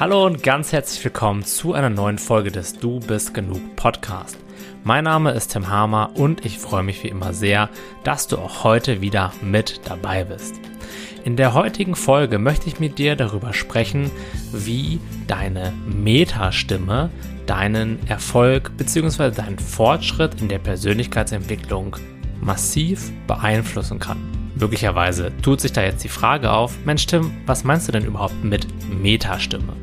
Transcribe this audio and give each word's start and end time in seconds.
Hallo 0.00 0.26
und 0.26 0.44
ganz 0.44 0.70
herzlich 0.70 1.02
willkommen 1.02 1.42
zu 1.42 1.74
einer 1.74 1.90
neuen 1.90 2.18
Folge 2.18 2.52
des 2.52 2.74
Du 2.74 3.00
bist 3.00 3.34
genug 3.34 3.74
Podcast. 3.74 4.38
Mein 4.84 5.02
Name 5.02 5.32
ist 5.32 5.48
Tim 5.48 5.68
Hamer 5.68 6.12
und 6.14 6.44
ich 6.44 6.56
freue 6.56 6.84
mich 6.84 7.02
wie 7.02 7.08
immer 7.08 7.32
sehr, 7.32 7.68
dass 8.04 8.28
du 8.28 8.36
auch 8.38 8.62
heute 8.62 9.00
wieder 9.00 9.32
mit 9.42 9.80
dabei 9.86 10.22
bist. 10.22 10.54
In 11.24 11.34
der 11.34 11.52
heutigen 11.52 11.96
Folge 11.96 12.38
möchte 12.38 12.68
ich 12.68 12.78
mit 12.78 12.98
dir 12.98 13.16
darüber 13.16 13.52
sprechen, 13.52 14.12
wie 14.52 15.00
deine 15.26 15.72
Metastimme 15.84 17.10
deinen 17.46 17.98
Erfolg 18.06 18.76
bzw. 18.76 19.32
deinen 19.32 19.58
Fortschritt 19.58 20.40
in 20.40 20.46
der 20.46 20.60
Persönlichkeitsentwicklung 20.60 21.96
massiv 22.40 23.10
beeinflussen 23.26 23.98
kann. 23.98 24.37
Möglicherweise 24.60 25.30
tut 25.40 25.60
sich 25.60 25.72
da 25.72 25.82
jetzt 25.82 26.02
die 26.02 26.08
Frage 26.08 26.50
auf, 26.50 26.84
Mensch 26.84 27.06
Tim, 27.06 27.32
was 27.46 27.62
meinst 27.62 27.86
du 27.86 27.92
denn 27.92 28.04
überhaupt 28.04 28.42
mit 28.42 28.66
Metastimme? 28.90 29.74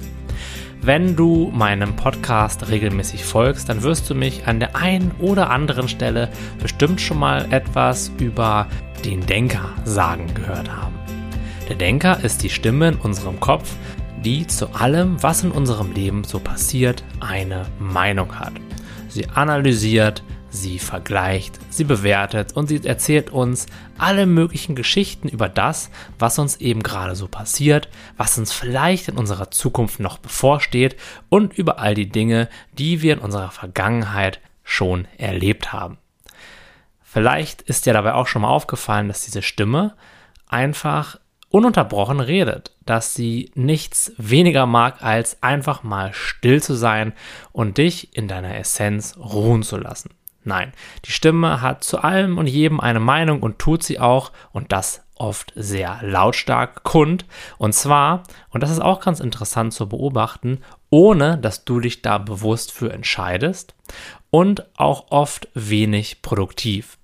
Wenn 0.82 1.16
du 1.16 1.50
meinem 1.54 1.96
Podcast 1.96 2.70
regelmäßig 2.70 3.24
folgst, 3.24 3.70
dann 3.70 3.84
wirst 3.84 4.10
du 4.10 4.16
mich 4.16 4.48
an 4.48 4.60
der 4.60 4.76
einen 4.76 5.12
oder 5.20 5.50
anderen 5.50 5.88
Stelle 5.88 6.30
bestimmt 6.62 7.00
schon 7.00 7.20
mal 7.20 7.52
etwas 7.52 8.12
über 8.20 8.68
den 9.06 9.26
Denker 9.26 9.70
sagen 9.86 10.34
gehört 10.34 10.70
haben. 10.70 10.94
Der 11.70 11.76
Denker 11.76 12.24
ist 12.24 12.44
die 12.44 12.50
Stimme 12.50 12.90
in 12.90 12.96
unserem 12.98 13.40
Kopf, 13.40 13.76
die 14.24 14.46
zu 14.46 14.68
allem, 14.76 15.24
was 15.24 15.44
in 15.44 15.52
unserem 15.52 15.94
Leben 15.94 16.24
so 16.24 16.40
passiert, 16.40 17.04
eine 17.20 17.66
Meinung 17.80 18.38
hat. 18.38 18.54
Sie 19.08 19.28
analysiert, 19.30 20.24
sie 20.56 20.80
vergleicht, 20.80 21.60
sie 21.70 21.84
bewertet 21.84 22.54
und 22.54 22.68
sie 22.68 22.84
erzählt 22.84 23.30
uns 23.30 23.68
alle 23.98 24.26
möglichen 24.26 24.76
Geschichten 24.76 25.28
über 25.28 25.50
das, 25.50 25.90
was 26.18 26.40
uns 26.40 26.58
eben 26.58 26.82
gerade 26.82 27.16
so 27.16 27.28
passiert, 27.28 27.90
was 28.18 28.38
uns 28.38 28.52
vielleicht 28.52 29.08
in 29.10 29.18
unserer 29.18 29.52
Zukunft 29.52 30.00
noch 30.00 30.18
bevorsteht 30.18 30.96
und 31.30 31.54
über 31.54 31.80
all 31.80 31.94
die 31.94 32.10
Dinge, 32.10 32.50
die 32.74 33.02
wir 33.02 33.14
in 33.14 33.20
unserer 33.20 33.52
Vergangenheit 33.52 34.40
schon 34.64 35.08
erlebt 35.18 35.72
haben. 35.72 35.98
Vielleicht 37.04 37.62
ist 37.62 37.86
dir 37.86 37.94
dabei 37.94 38.14
auch 38.14 38.28
schon 38.28 38.42
mal 38.42 38.50
aufgefallen, 38.50 39.08
dass 39.08 39.24
diese 39.24 39.42
Stimme 39.42 39.96
einfach 40.48 41.18
ununterbrochen 41.50 42.20
redet, 42.20 42.76
dass 42.86 43.14
sie 43.14 43.52
nichts 43.56 44.12
weniger 44.18 44.66
mag, 44.66 45.02
als 45.02 45.42
einfach 45.42 45.84
mal 45.84 46.14
still 46.14 46.62
zu 46.62 46.74
sein 46.74 47.14
und 47.54 47.78
dich 47.78 48.16
in 48.18 48.28
deiner 48.28 48.58
Essenz 48.58 49.16
ruhen 49.18 49.64
zu 49.64 49.78
lassen. 49.78 50.10
Nein, 50.46 50.74
die 51.06 51.12
Stimme 51.12 51.62
hat 51.62 51.84
zu 51.84 52.00
allem 52.00 52.38
und 52.38 52.48
jedem 52.48 52.80
eine 52.80 53.00
Meinung 53.00 53.42
und 53.42 53.58
tut 53.58 53.82
sie 53.84 54.00
auch 54.00 54.32
und 54.52 54.72
das 54.72 55.04
oft 55.16 55.52
sehr 55.56 56.00
lautstark 56.02 56.84
kund. 56.84 57.26
Und 57.58 57.74
zwar, 57.74 58.24
und 58.50 58.62
das 58.62 58.70
ist 58.70 58.82
auch 58.82 59.00
ganz 59.02 59.20
interessant 59.20 59.74
zu 59.74 59.90
beobachten, 59.90 60.60
ohne 60.90 61.38
dass 61.40 61.66
du 61.66 61.80
dich 61.80 62.04
da 62.04 62.20
bewusst 62.20 62.72
für 62.72 62.94
entscheidest 62.94 63.74
und 64.30 64.66
auch 64.78 65.08
oft 65.10 65.48
wenig 65.56 66.22
produktiv. 66.22 66.98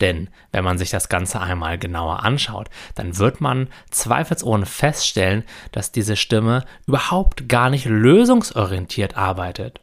Denn 0.00 0.28
wenn 0.52 0.64
man 0.64 0.78
sich 0.78 0.90
das 0.90 1.08
Ganze 1.08 1.40
einmal 1.40 1.78
genauer 1.78 2.24
anschaut, 2.24 2.68
dann 2.94 3.18
wird 3.18 3.40
man 3.40 3.68
zweifelsohne 3.90 4.66
feststellen, 4.66 5.44
dass 5.72 5.92
diese 5.92 6.16
Stimme 6.16 6.64
überhaupt 6.86 7.48
gar 7.48 7.70
nicht 7.70 7.86
lösungsorientiert 7.86 9.16
arbeitet. 9.16 9.80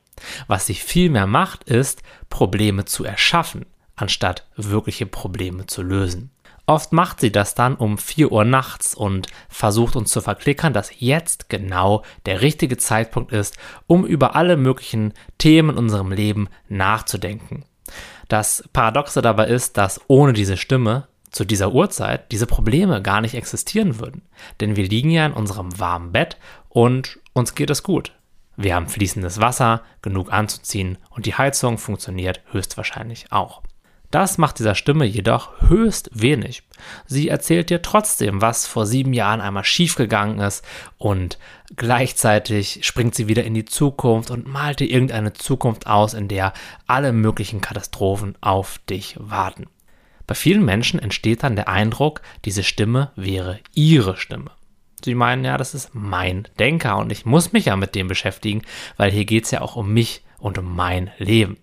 Was 0.47 0.65
sie 0.65 0.75
vielmehr 0.75 1.27
macht, 1.27 1.63
ist, 1.65 2.03
Probleme 2.29 2.85
zu 2.85 3.03
erschaffen, 3.03 3.65
anstatt 3.95 4.47
wirkliche 4.55 5.05
Probleme 5.05 5.65
zu 5.65 5.81
lösen. 5.81 6.31
Oft 6.67 6.93
macht 6.93 7.19
sie 7.19 7.31
das 7.31 7.55
dann 7.55 7.75
um 7.75 7.97
4 7.97 8.31
Uhr 8.31 8.45
nachts 8.45 8.93
und 8.93 9.27
versucht 9.49 9.95
uns 9.95 10.11
zu 10.11 10.21
verklickern, 10.21 10.73
dass 10.73 10.91
jetzt 10.99 11.49
genau 11.49 12.03
der 12.25 12.41
richtige 12.41 12.77
Zeitpunkt 12.77 13.31
ist, 13.31 13.57
um 13.87 14.05
über 14.05 14.35
alle 14.35 14.57
möglichen 14.57 15.13
Themen 15.37 15.71
in 15.71 15.77
unserem 15.77 16.11
Leben 16.11 16.47
nachzudenken. 16.69 17.65
Das 18.27 18.63
Paradoxe 18.71 19.21
dabei 19.21 19.47
ist, 19.47 19.77
dass 19.77 19.99
ohne 20.07 20.33
diese 20.33 20.55
Stimme 20.55 21.07
zu 21.31 21.45
dieser 21.45 21.73
Uhrzeit 21.73 22.31
diese 22.31 22.45
Probleme 22.45 23.01
gar 23.01 23.21
nicht 23.21 23.35
existieren 23.35 23.99
würden. 23.99 24.21
Denn 24.59 24.75
wir 24.75 24.87
liegen 24.87 25.09
ja 25.09 25.25
in 25.25 25.33
unserem 25.33 25.77
warmen 25.79 26.11
Bett 26.11 26.37
und 26.69 27.19
uns 27.33 27.55
geht 27.55 27.69
es 27.69 27.83
gut. 27.83 28.13
Wir 28.57 28.75
haben 28.75 28.87
fließendes 28.87 29.39
Wasser, 29.39 29.81
genug 30.01 30.31
anzuziehen 30.31 30.97
und 31.09 31.25
die 31.25 31.35
Heizung 31.35 31.77
funktioniert 31.77 32.41
höchstwahrscheinlich 32.51 33.31
auch. 33.31 33.61
Das 34.11 34.37
macht 34.37 34.59
dieser 34.59 34.75
Stimme 34.75 35.05
jedoch 35.05 35.61
höchst 35.69 36.09
wenig. 36.13 36.63
Sie 37.05 37.29
erzählt 37.29 37.69
dir 37.69 37.81
trotzdem, 37.81 38.41
was 38.41 38.67
vor 38.67 38.85
sieben 38.85 39.13
Jahren 39.13 39.39
einmal 39.39 39.63
schiefgegangen 39.63 40.39
ist 40.39 40.65
und 40.97 41.39
gleichzeitig 41.77 42.81
springt 42.85 43.15
sie 43.15 43.29
wieder 43.29 43.45
in 43.45 43.53
die 43.53 43.63
Zukunft 43.63 44.29
und 44.29 44.47
malt 44.47 44.81
dir 44.81 44.89
irgendeine 44.89 45.31
Zukunft 45.31 45.87
aus, 45.87 46.13
in 46.13 46.27
der 46.27 46.51
alle 46.87 47.13
möglichen 47.13 47.61
Katastrophen 47.61 48.37
auf 48.41 48.79
dich 48.89 49.15
warten. 49.17 49.67
Bei 50.27 50.35
vielen 50.35 50.65
Menschen 50.65 50.99
entsteht 50.99 51.43
dann 51.43 51.55
der 51.55 51.69
Eindruck, 51.69 52.21
diese 52.43 52.63
Stimme 52.63 53.11
wäre 53.15 53.59
ihre 53.73 54.17
Stimme. 54.17 54.51
Sie 55.03 55.15
meinen 55.15 55.45
ja, 55.45 55.57
das 55.57 55.73
ist 55.73 55.91
mein 55.93 56.47
Denker 56.59 56.97
und 56.97 57.11
ich 57.11 57.25
muss 57.25 57.53
mich 57.53 57.65
ja 57.65 57.75
mit 57.75 57.95
dem 57.95 58.07
beschäftigen, 58.07 58.61
weil 58.97 59.11
hier 59.11 59.25
geht 59.25 59.45
es 59.45 59.51
ja 59.51 59.61
auch 59.61 59.75
um 59.75 59.93
mich 59.93 60.23
und 60.39 60.57
um 60.57 60.75
mein 60.75 61.11
Leben. 61.17 61.57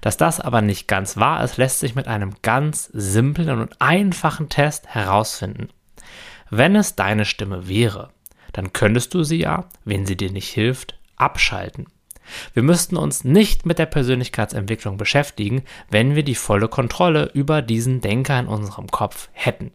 Dass 0.00 0.16
das 0.16 0.40
aber 0.40 0.60
nicht 0.62 0.86
ganz 0.88 1.16
wahr 1.16 1.42
ist, 1.42 1.56
lässt 1.56 1.80
sich 1.80 1.94
mit 1.94 2.06
einem 2.08 2.34
ganz 2.42 2.90
simplen 2.92 3.60
und 3.60 3.80
einfachen 3.80 4.48
Test 4.48 4.88
herausfinden. 4.88 5.68
Wenn 6.50 6.76
es 6.76 6.96
deine 6.96 7.24
Stimme 7.24 7.68
wäre, 7.68 8.10
dann 8.52 8.72
könntest 8.72 9.14
du 9.14 9.24
sie 9.24 9.38
ja, 9.38 9.68
wenn 9.84 10.04
sie 10.04 10.16
dir 10.16 10.30
nicht 10.30 10.50
hilft, 10.50 10.98
abschalten. 11.16 11.86
Wir 12.54 12.62
müssten 12.62 12.96
uns 12.96 13.24
nicht 13.24 13.66
mit 13.66 13.78
der 13.78 13.86
Persönlichkeitsentwicklung 13.86 14.96
beschäftigen, 14.96 15.62
wenn 15.90 16.14
wir 16.14 16.22
die 16.22 16.34
volle 16.34 16.68
Kontrolle 16.68 17.30
über 17.34 17.62
diesen 17.62 18.00
Denker 18.00 18.38
in 18.38 18.46
unserem 18.46 18.88
Kopf 18.88 19.28
hätten. 19.32 19.72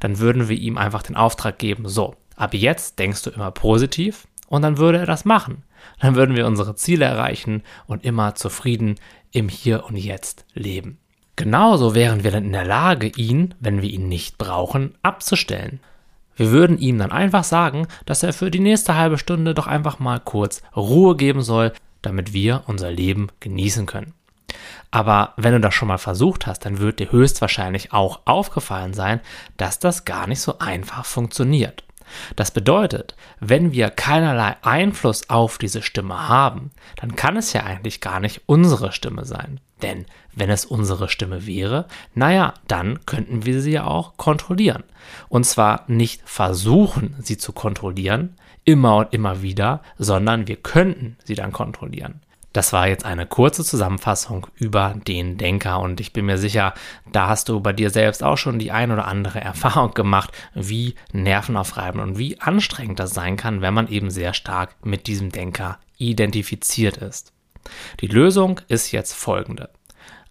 Dann 0.00 0.18
würden 0.18 0.48
wir 0.48 0.56
ihm 0.56 0.78
einfach 0.78 1.02
den 1.02 1.16
Auftrag 1.16 1.58
geben, 1.58 1.88
so, 1.88 2.14
ab 2.40 2.54
jetzt 2.54 2.98
denkst 2.98 3.22
du 3.22 3.30
immer 3.30 3.50
positiv 3.50 4.26
und 4.48 4.62
dann 4.62 4.78
würde 4.78 4.98
er 4.98 5.06
das 5.06 5.24
machen. 5.24 5.62
Dann 6.00 6.14
würden 6.14 6.36
wir 6.36 6.46
unsere 6.46 6.74
Ziele 6.74 7.04
erreichen 7.04 7.62
und 7.86 8.04
immer 8.04 8.34
zufrieden 8.34 8.96
im 9.32 9.48
Hier 9.48 9.84
und 9.84 9.96
Jetzt 9.96 10.44
leben. 10.54 10.98
Genauso 11.36 11.94
wären 11.94 12.24
wir 12.24 12.30
dann 12.30 12.44
in 12.44 12.52
der 12.52 12.64
Lage, 12.64 13.06
ihn, 13.08 13.54
wenn 13.60 13.80
wir 13.80 13.88
ihn 13.88 14.08
nicht 14.08 14.36
brauchen, 14.36 14.94
abzustellen. 15.02 15.80
Wir 16.36 16.50
würden 16.50 16.78
ihm 16.78 16.98
dann 16.98 17.12
einfach 17.12 17.44
sagen, 17.44 17.86
dass 18.06 18.22
er 18.22 18.32
für 18.32 18.50
die 18.50 18.60
nächste 18.60 18.94
halbe 18.94 19.18
Stunde 19.18 19.54
doch 19.54 19.66
einfach 19.66 19.98
mal 19.98 20.20
kurz 20.20 20.62
Ruhe 20.74 21.16
geben 21.16 21.42
soll, 21.42 21.72
damit 22.02 22.32
wir 22.32 22.64
unser 22.66 22.90
Leben 22.90 23.28
genießen 23.40 23.86
können. 23.86 24.14
Aber 24.90 25.34
wenn 25.36 25.52
du 25.52 25.60
das 25.60 25.74
schon 25.74 25.88
mal 25.88 25.98
versucht 25.98 26.46
hast, 26.46 26.64
dann 26.64 26.78
wird 26.78 26.98
dir 26.98 27.12
höchstwahrscheinlich 27.12 27.92
auch 27.92 28.20
aufgefallen 28.24 28.94
sein, 28.94 29.20
dass 29.56 29.78
das 29.78 30.04
gar 30.04 30.26
nicht 30.26 30.40
so 30.40 30.58
einfach 30.58 31.04
funktioniert. 31.04 31.84
Das 32.36 32.50
bedeutet, 32.50 33.16
wenn 33.40 33.72
wir 33.72 33.90
keinerlei 33.90 34.56
Einfluss 34.62 35.28
auf 35.30 35.58
diese 35.58 35.82
Stimme 35.82 36.28
haben, 36.28 36.70
dann 36.96 37.16
kann 37.16 37.36
es 37.36 37.52
ja 37.52 37.64
eigentlich 37.64 38.00
gar 38.00 38.20
nicht 38.20 38.42
unsere 38.46 38.92
Stimme 38.92 39.24
sein. 39.24 39.60
Denn 39.82 40.06
wenn 40.34 40.50
es 40.50 40.64
unsere 40.64 41.08
Stimme 41.08 41.46
wäre, 41.46 41.86
naja, 42.14 42.54
dann 42.68 43.04
könnten 43.06 43.46
wir 43.46 43.60
sie 43.60 43.72
ja 43.72 43.84
auch 43.84 44.16
kontrollieren. 44.16 44.84
Und 45.28 45.44
zwar 45.44 45.84
nicht 45.88 46.22
versuchen, 46.24 47.16
sie 47.20 47.38
zu 47.38 47.52
kontrollieren, 47.52 48.36
immer 48.64 48.96
und 48.96 49.14
immer 49.14 49.42
wieder, 49.42 49.82
sondern 49.98 50.46
wir 50.46 50.56
könnten 50.56 51.16
sie 51.24 51.34
dann 51.34 51.52
kontrollieren. 51.52 52.20
Das 52.52 52.72
war 52.72 52.88
jetzt 52.88 53.04
eine 53.04 53.26
kurze 53.26 53.64
Zusammenfassung 53.64 54.48
über 54.56 54.94
den 55.06 55.38
Denker 55.38 55.80
und 55.80 56.00
ich 56.00 56.12
bin 56.12 56.26
mir 56.26 56.36
sicher, 56.36 56.74
da 57.12 57.28
hast 57.28 57.48
du 57.48 57.60
bei 57.60 57.72
dir 57.72 57.90
selbst 57.90 58.24
auch 58.24 58.38
schon 58.38 58.58
die 58.58 58.72
ein 58.72 58.90
oder 58.90 59.06
andere 59.06 59.40
Erfahrung 59.42 59.94
gemacht, 59.94 60.32
wie 60.54 60.96
nervenaufreibend 61.12 62.02
und 62.02 62.18
wie 62.18 62.40
anstrengend 62.40 62.98
das 62.98 63.14
sein 63.14 63.36
kann, 63.36 63.60
wenn 63.60 63.74
man 63.74 63.88
eben 63.88 64.10
sehr 64.10 64.34
stark 64.34 64.74
mit 64.84 65.06
diesem 65.06 65.30
Denker 65.30 65.78
identifiziert 65.98 66.96
ist. 66.96 67.32
Die 68.00 68.08
Lösung 68.08 68.60
ist 68.68 68.90
jetzt 68.90 69.12
folgende. 69.12 69.70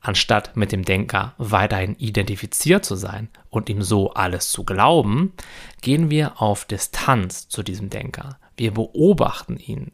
Anstatt 0.02 0.56
mit 0.56 0.72
dem 0.72 0.86
Denker 0.86 1.34
weiterhin 1.38 1.96
identifiziert 1.98 2.86
zu 2.86 2.96
sein 2.96 3.30
und 3.50 3.70
ihm 3.70 3.82
so 3.82 4.14
alles 4.14 4.50
zu 4.50 4.64
glauben, 4.64 5.34
gehen 5.82 6.10
wir 6.10 6.42
auf 6.42 6.66
Distanz 6.66 7.50
zu 7.50 7.64
diesem 7.64 7.90
Denker. 7.90 8.40
Wir 8.56 8.74
beobachten 8.74 9.58
ihn. 9.58 9.92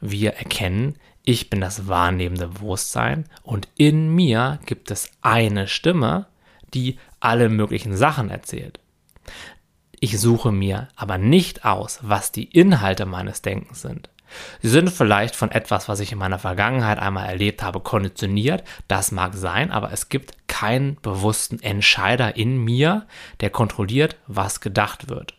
Wir 0.00 0.34
erkennen, 0.34 0.96
ich 1.26 1.50
bin 1.50 1.60
das 1.60 1.88
wahrnehmende 1.88 2.46
Bewusstsein 2.46 3.24
und 3.42 3.68
in 3.76 4.14
mir 4.14 4.60
gibt 4.64 4.90
es 4.92 5.10
eine 5.20 5.66
Stimme, 5.66 6.26
die 6.72 6.98
alle 7.20 7.48
möglichen 7.48 7.96
Sachen 7.96 8.30
erzählt. 8.30 8.78
Ich 9.98 10.20
suche 10.20 10.52
mir 10.52 10.88
aber 10.94 11.18
nicht 11.18 11.64
aus, 11.64 11.98
was 12.02 12.30
die 12.30 12.44
Inhalte 12.44 13.06
meines 13.06 13.42
Denkens 13.42 13.82
sind. 13.82 14.08
Sie 14.62 14.68
sind 14.68 14.88
vielleicht 14.90 15.34
von 15.34 15.50
etwas, 15.50 15.88
was 15.88 15.98
ich 15.98 16.12
in 16.12 16.18
meiner 16.18 16.38
Vergangenheit 16.38 17.00
einmal 17.00 17.26
erlebt 17.28 17.62
habe, 17.62 17.80
konditioniert. 17.80 18.62
Das 18.86 19.10
mag 19.10 19.34
sein, 19.34 19.72
aber 19.72 19.92
es 19.92 20.08
gibt 20.08 20.46
keinen 20.46 20.94
bewussten 21.02 21.60
Entscheider 21.60 22.36
in 22.36 22.56
mir, 22.62 23.06
der 23.40 23.50
kontrolliert, 23.50 24.16
was 24.28 24.60
gedacht 24.60 25.08
wird. 25.08 25.34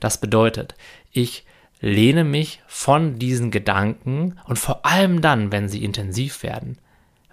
Das 0.00 0.20
bedeutet, 0.20 0.74
ich 1.12 1.46
lehne 1.84 2.24
mich 2.24 2.62
von 2.66 3.18
diesen 3.18 3.50
Gedanken 3.50 4.40
und 4.46 4.58
vor 4.58 4.86
allem 4.86 5.20
dann, 5.20 5.52
wenn 5.52 5.68
sie 5.68 5.84
intensiv 5.84 6.42
werden, 6.42 6.78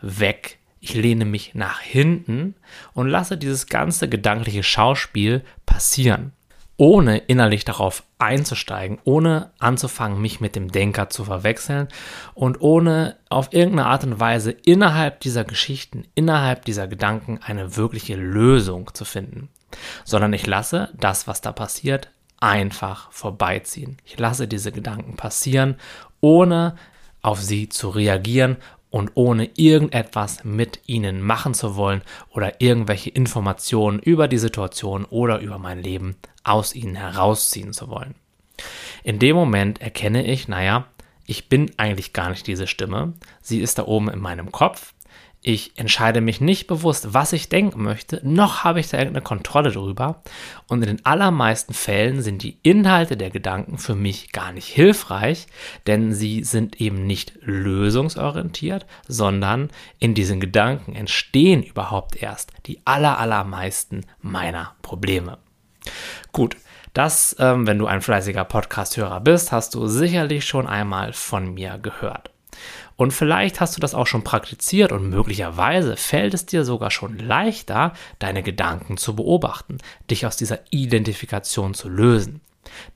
weg. 0.02 0.58
Ich 0.82 0.94
lehne 0.94 1.26
mich 1.26 1.56
nach 1.56 1.80
hinten 1.80 2.56
und 2.94 3.08
lasse 3.08 3.38
dieses 3.38 3.68
ganze 3.68 4.10
gedankliche 4.10 4.64
Schauspiel 4.64 5.44
passieren 5.66 6.34
ohne 6.82 7.20
innerlich 7.20 7.64
darauf 7.64 8.02
einzusteigen, 8.18 8.98
ohne 9.04 9.52
anzufangen, 9.60 10.20
mich 10.20 10.42
mit 10.42 10.56
dem 10.56 10.72
Denker 10.72 11.10
zu 11.10 11.24
verwechseln 11.24 11.90
und 12.34 12.60
ohne 12.60 13.18
auf 13.30 13.54
irgendeine 13.54 13.86
Art 13.86 14.04
und 14.04 14.20
Weise 14.20 14.50
innerhalb 14.50 15.20
dieser 15.20 15.44
Geschichten, 15.44 16.06
innerhalb 16.16 16.66
dieser 16.66 16.88
Gedanken 16.88 17.40
eine 17.44 17.76
wirkliche 17.76 18.16
Lösung 18.16 18.96
zu 18.96 19.06
finden, 19.06 19.50
sondern 20.06 20.34
ich 20.34 20.48
lasse 20.48 20.90
das, 20.98 21.28
was 21.28 21.42
da 21.42 21.52
passiert, 21.52 22.10
einfach 22.42 23.12
vorbeiziehen. 23.12 23.98
Ich 24.04 24.20
lasse 24.20 24.48
diese 24.48 24.74
Gedanken 24.74 25.16
passieren, 25.16 25.78
ohne 26.20 26.76
auf 27.22 27.42
sie 27.42 27.70
zu 27.70 27.90
reagieren 27.90 28.58
und 28.90 29.12
ohne 29.14 29.50
irgendetwas 29.56 30.44
mit 30.44 30.82
ihnen 30.86 31.22
machen 31.22 31.54
zu 31.54 31.76
wollen 31.76 32.02
oder 32.30 32.60
irgendwelche 32.60 33.10
Informationen 33.10 34.00
über 34.00 34.28
die 34.28 34.38
Situation 34.38 35.06
oder 35.06 35.40
über 35.40 35.58
mein 35.58 35.82
Leben 35.82 36.18
aus 36.44 36.76
ihnen 36.76 36.96
herausziehen 36.96 37.74
zu 37.74 37.90
wollen. 37.90 38.16
In 39.04 39.18
dem 39.18 39.36
Moment 39.36 39.82
erkenne 39.82 40.26
ich, 40.26 40.48
naja, 40.48 40.86
ich 41.26 41.48
bin 41.48 41.72
eigentlich 41.78 42.12
gar 42.12 42.30
nicht 42.30 42.46
diese 42.48 42.68
Stimme, 42.68 43.14
sie 43.42 43.62
ist 43.62 43.78
da 43.78 43.86
oben 43.86 44.10
in 44.10 44.20
meinem 44.20 44.52
Kopf, 44.52 44.94
ich 45.44 45.78
entscheide 45.78 46.22
mich 46.22 46.40
nicht 46.40 46.68
bewusst, 46.68 47.16
was 47.16 47.34
ich 47.34 47.50
denken 47.50 47.82
möchte, 47.82 48.22
noch 48.24 48.64
habe 48.64 48.80
ich 48.80 48.90
da 48.90 49.00
irgendeine 49.00 49.24
Kontrolle 49.24 49.72
drüber. 49.72 50.22
Und 50.68 50.84
in 50.84 50.98
den 50.98 51.06
allermeisten 51.06 51.74
Fällen 51.74 52.22
sind 52.22 52.44
die 52.44 52.60
Inhalte 52.62 53.18
der 53.18 53.32
Gedanken 53.32 53.80
für 53.80 53.96
mich 53.96 54.32
gar 54.32 54.52
nicht 54.52 54.68
hilfreich, 54.68 55.48
denn 55.88 56.14
sie 56.14 56.44
sind 56.44 56.80
eben 56.80 57.08
nicht 57.08 57.34
lösungsorientiert, 57.42 58.86
sondern 59.08 59.72
in 59.98 60.14
diesen 60.14 60.40
Gedanken 60.40 60.94
entstehen 60.94 61.64
überhaupt 61.64 62.22
erst 62.22 62.52
die 62.68 62.80
aller, 62.86 63.18
allermeisten 63.18 64.06
meiner 64.22 64.76
Probleme. 64.84 65.40
Gut, 66.32 66.56
das, 66.94 67.36
ähm, 67.40 67.66
wenn 67.66 67.80
du 67.80 67.88
ein 67.88 68.02
fleißiger 68.02 68.46
Podcast-Hörer 68.46 69.22
bist, 69.22 69.52
hast 69.52 69.74
du 69.74 69.88
sicherlich 69.88 70.46
schon 70.46 70.68
einmal 70.68 71.14
von 71.14 71.54
mir 71.56 71.80
gehört. 71.80 72.30
Und 73.02 73.14
vielleicht 73.14 73.60
hast 73.60 73.76
du 73.76 73.82
das 73.82 73.96
auch 73.96 74.06
schon 74.06 74.24
praktiziert 74.24 74.92
und 74.92 75.10
möglicherweise 75.10 75.98
fällt 75.98 76.36
es 76.36 76.46
dir 76.46 76.64
sogar 76.64 76.92
schon 76.92 77.18
leichter, 77.18 77.94
deine 78.20 78.44
Gedanken 78.44 78.96
zu 78.96 79.16
beobachten, 79.16 79.80
dich 80.12 80.28
aus 80.28 80.38
dieser 80.38 80.60
Identifikation 80.70 81.74
zu 81.74 81.90
lösen, 81.90 82.42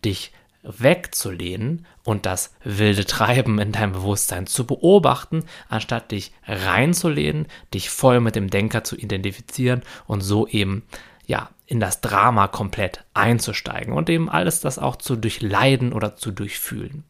dich 0.05 0.31
wegzulehnen 0.61 1.87
und 2.03 2.27
das 2.27 2.53
wilde 2.63 3.05
Treiben 3.05 3.57
in 3.57 3.71
deinem 3.71 3.93
Bewusstsein 3.93 4.45
zu 4.45 4.67
beobachten, 4.67 5.45
anstatt 5.69 6.11
dich 6.11 6.33
reinzulehnen, 6.45 7.47
dich 7.73 7.89
voll 7.89 8.19
mit 8.19 8.35
dem 8.35 8.51
Denker 8.51 8.83
zu 8.83 8.95
identifizieren 8.95 9.81
und 10.05 10.21
so 10.21 10.45
eben 10.45 10.83
ja 11.25 11.49
in 11.65 11.79
das 11.79 12.01
Drama 12.01 12.47
komplett 12.47 13.03
einzusteigen 13.15 13.91
und 13.91 14.07
eben 14.11 14.29
alles 14.29 14.59
das 14.59 14.77
auch 14.77 14.97
zu 14.97 15.15
durchleiden 15.15 15.93
oder 15.93 16.15
zu 16.15 16.29
durchfühlen. 16.29 17.05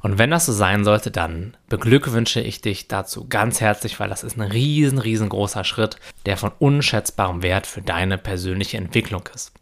Und 0.00 0.18
wenn 0.18 0.30
das 0.30 0.46
so 0.46 0.52
sein 0.52 0.84
sollte, 0.84 1.10
dann 1.10 1.56
beglückwünsche 1.68 2.40
ich 2.40 2.60
dich 2.60 2.88
dazu 2.88 3.26
ganz 3.28 3.60
herzlich, 3.60 4.00
weil 4.00 4.08
das 4.08 4.24
ist 4.24 4.36
ein 4.36 4.42
riesen, 4.42 4.98
riesengroßer 4.98 5.64
Schritt, 5.64 5.96
der 6.26 6.36
von 6.36 6.52
unschätzbarem 6.58 7.42
Wert 7.42 7.66
für 7.66 7.82
deine 7.82 8.16
persönliche 8.16 8.78
Entwicklung 8.78 9.28
ist. 9.34 9.52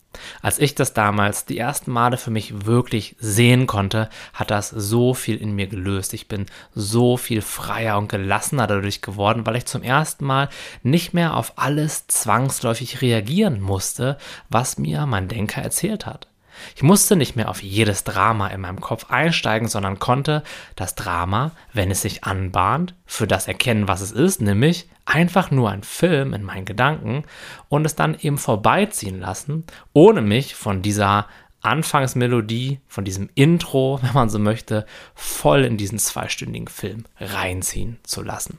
Als 0.41 0.59
ich 0.59 0.75
das 0.75 0.95
damals 0.95 1.45
die 1.45 1.59
ersten 1.59 1.93
Male 1.93 2.17
für 2.17 2.31
mich 2.31 2.67
wirklich 2.67 3.15
sehen 3.19 3.67
konnte, 3.67 4.09
hat 4.33 4.51
das 4.51 4.71
so 4.71 5.15
viel 5.15 5.37
in 5.37 5.53
mir 5.53 5.67
gelöst. 5.67 6.15
Ich 6.15 6.29
bin 6.29 6.47
so 6.75 7.17
viel 7.17 7.43
freier 7.43 7.99
und 7.99 8.09
gelassener 8.09 8.67
dadurch 8.67 9.03
geworden, 9.03 9.47
weil 9.47 9.57
ich 9.57 9.67
zum 9.67 9.83
ersten 9.83 10.25
Mal 10.25 10.49
nicht 10.83 11.15
mehr 11.15 11.37
auf 11.37 11.53
alles 11.57 12.07
zwangsläufig 12.07 13.03
reagieren 13.03 13.61
musste, 13.61 14.19
was 14.49 14.79
mir 14.79 15.07
mein 15.07 15.29
Denker 15.29 15.63
erzählt 15.63 16.07
hat. 16.07 16.29
Ich 16.77 16.83
musste 16.83 17.17
nicht 17.17 17.37
mehr 17.37 17.49
auf 17.49 17.63
jedes 17.63 18.05
Drama 18.05 18.49
in 18.49 18.61
meinem 18.61 18.81
Kopf 18.81 19.07
einsteigen, 19.11 19.69
sondern 19.69 19.99
konnte 19.99 20.43
das 20.77 20.95
Drama, 20.95 21.53
wenn 21.73 21.91
es 21.91 22.03
sich 22.03 22.25
anbahnt, 22.25 22.95
für 23.07 23.27
das 23.27 23.49
erkennen, 23.49 23.89
was 23.89 24.01
es 24.01 24.13
ist, 24.13 24.41
nämlich 24.41 24.89
einfach 25.05 25.51
nur 25.51 25.71
ein 25.71 25.83
Film 25.83 26.35
in 26.35 26.43
meinen 26.43 26.65
Gedanken 26.65 27.25
und 27.69 27.85
es 27.85 27.95
dann 27.95 28.17
eben 28.21 28.39
vorbeiziehen 28.39 29.21
lassen, 29.21 29.65
ohne 29.93 30.21
mich 30.21 30.55
von 30.55 30.83
dieser 30.83 31.27
Anfangsmelodie, 31.61 32.81
von 32.87 33.05
diesem 33.05 33.31
Intro, 33.35 34.01
wenn 34.03 34.13
man 34.13 34.31
so 34.31 34.39
möchte, 34.39 34.87
voll 35.15 35.65
in 35.65 35.77
diesen 35.77 35.99
zweistündigen 35.99 36.69
Film 36.69 37.05
reinziehen 37.19 37.99
zu 38.03 38.23
lassen. 38.23 38.59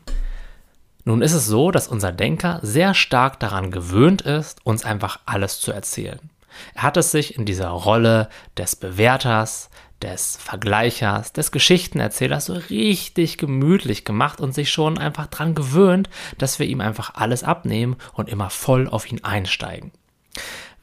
Nun 1.05 1.21
ist 1.21 1.33
es 1.33 1.47
so, 1.47 1.71
dass 1.71 1.87
unser 1.87 2.11
Denker 2.11 2.59
sehr 2.61 2.93
stark 2.93 3.39
daran 3.39 3.71
gewöhnt 3.71 4.21
ist, 4.21 4.65
uns 4.65 4.83
einfach 4.83 5.19
alles 5.25 5.59
zu 5.59 5.71
erzählen. 5.71 6.19
Er 6.73 6.83
hat 6.83 6.97
es 6.97 7.11
sich 7.11 7.35
in 7.35 7.45
dieser 7.45 7.69
Rolle 7.69 8.29
des 8.57 8.75
Bewerters, 8.75 9.69
des 10.01 10.37
Vergleichers, 10.37 11.33
des 11.33 11.51
Geschichtenerzählers 11.51 12.45
so 12.45 12.53
richtig 12.53 13.37
gemütlich 13.37 14.05
gemacht 14.05 14.39
und 14.39 14.53
sich 14.53 14.71
schon 14.71 14.97
einfach 14.97 15.27
dran 15.27 15.55
gewöhnt, 15.55 16.09
dass 16.37 16.59
wir 16.59 16.67
ihm 16.67 16.81
einfach 16.81 17.15
alles 17.15 17.43
abnehmen 17.43 17.97
und 18.13 18.29
immer 18.29 18.49
voll 18.49 18.87
auf 18.87 19.11
ihn 19.11 19.23
einsteigen. 19.23 19.91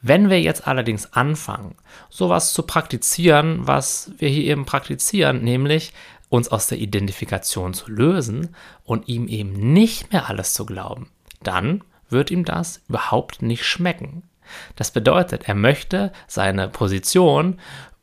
Wenn 0.02 0.28
wir 0.28 0.40
jetzt 0.40 0.68
allerdings 0.68 1.12
anfangen, 1.14 1.74
sowas 2.10 2.52
zu 2.52 2.62
praktizieren, 2.62 3.66
was 3.66 4.12
wir 4.18 4.28
hier 4.28 4.44
eben 4.44 4.66
praktizieren, 4.66 5.42
nämlich 5.42 5.92
uns 6.28 6.48
aus 6.48 6.66
der 6.66 6.78
Identifikation 6.78 7.72
zu 7.72 7.90
lösen 7.90 8.54
und 8.84 9.08
ihm 9.08 9.28
eben 9.28 9.72
nicht 9.72 10.12
mehr 10.12 10.28
alles 10.28 10.52
zu 10.52 10.66
glauben, 10.66 11.08
dann 11.42 11.82
wird 12.08 12.30
ihm 12.30 12.44
das 12.44 12.82
überhaupt 12.88 13.42
nicht 13.42 13.64
schmecken. 13.64 14.22
Das 14.76 14.90
bedeutet, 14.90 15.48
er 15.48 15.54
möchte 15.54 16.12
seine 16.26 16.68
Position 16.68 17.58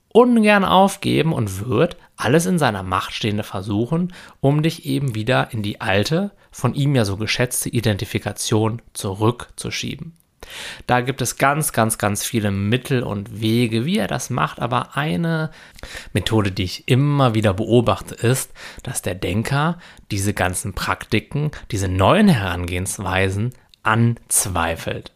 ungern 0.10 0.64
aufgeben 0.64 1.34
und 1.34 1.68
wird 1.68 1.98
alles 2.16 2.46
in 2.46 2.60
seiner 2.60 2.84
Macht 2.84 3.14
Stehende 3.14 3.44
versuchen, 3.44 4.14
um 4.40 4.62
dich 4.62 4.86
eben 4.86 5.16
wieder 5.16 5.52
in 5.52 5.64
die 5.64 5.82
alte, 5.82 6.32
von 6.52 6.76
ihm 6.76 6.96
ja 6.96 7.04
so 7.04 7.18
geschätzte 7.18 7.70
Identifikation 7.70 8.82
zurückzuschieben. 8.94 10.14
Da 10.88 11.02
gibt 11.02 11.22
es 11.22 11.38
ganz, 11.38 11.72
ganz, 11.72 11.98
ganz 11.98 12.26
viele 12.26 12.52
Mittel 12.52 13.02
und 13.02 13.42
Wege, 13.42 13.86
wie 13.86 13.98
er 13.98 14.08
das 14.08 14.30
macht, 14.30 14.60
aber 14.60 14.96
eine 14.98 15.52
Methode, 16.12 16.52
die 16.52 16.64
ich 16.64 16.88
immer 16.88 17.34
wieder 17.34 17.54
beobachte, 17.54 18.14
ist, 18.14 18.52
dass 18.84 19.02
der 19.02 19.16
Denker 19.16 19.80
diese 20.12 20.34
ganzen 20.34 20.74
Praktiken, 20.74 21.52
diese 21.72 21.88
neuen 21.88 22.28
Herangehensweisen 22.28 23.54
anzweifelt. 23.84 25.13